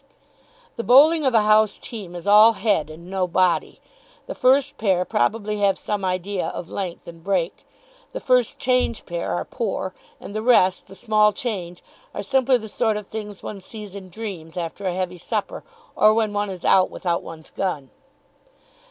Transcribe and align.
The 0.77 0.83
bowling 0.83 1.27
of 1.27 1.35
a 1.35 1.43
house 1.43 1.77
team 1.77 2.15
is 2.15 2.25
all 2.25 2.53
head 2.53 2.89
and 2.89 3.07
no 3.07 3.27
body. 3.27 3.79
The 4.25 4.33
first 4.33 4.79
pair 4.79 5.05
probably 5.05 5.59
have 5.59 5.77
some 5.77 6.03
idea 6.03 6.47
of 6.47 6.71
length 6.71 7.07
and 7.07 7.23
break. 7.23 7.67
The 8.11 8.19
first 8.19 8.57
change 8.57 9.05
pair 9.05 9.29
are 9.31 9.45
poor. 9.45 9.93
And 10.19 10.33
the 10.33 10.41
rest, 10.41 10.87
the 10.87 10.95
small 10.95 11.31
change, 11.31 11.83
are 12.15 12.23
simply 12.23 12.57
the 12.57 12.67
sort 12.67 12.97
of 12.97 13.09
things 13.09 13.43
one 13.43 13.61
sees 13.61 13.93
in 13.93 14.09
dreams 14.09 14.57
after 14.57 14.87
a 14.87 14.95
heavy 14.95 15.19
supper, 15.19 15.63
or 15.95 16.15
when 16.15 16.33
one 16.33 16.49
is 16.49 16.65
out 16.65 16.89
without 16.89 17.21
one's 17.21 17.51
gun. 17.51 17.91